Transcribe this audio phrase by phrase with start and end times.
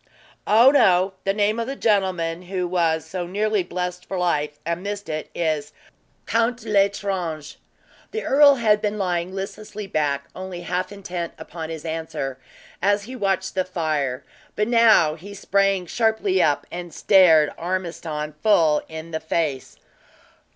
[0.47, 1.13] "Oh, no!
[1.25, 5.29] The name of the gentleman who was so nearly blessed for life, and missed it,
[5.35, 5.73] is
[6.25, 7.57] Count L'Estrange!"
[8.09, 12.39] The earl had been lying listlessly back, only half intent upon his answer,
[12.81, 14.23] as he watched the fire;
[14.55, 19.77] but now he sprang sharply up, and stared Ormiston full in the face.